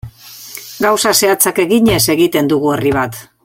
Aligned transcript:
Gauza 0.85 1.11
zehatzak 1.25 1.61
eginez 1.67 2.01
egiten 2.17 2.53
dugu 2.55 2.73
herri 2.79 2.97
bat. 3.01 3.23